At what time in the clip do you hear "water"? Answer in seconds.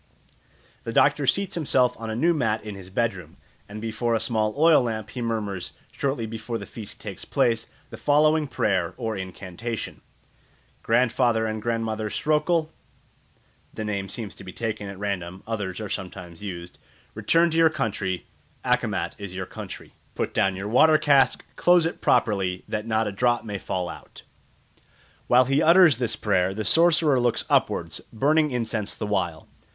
20.67-20.97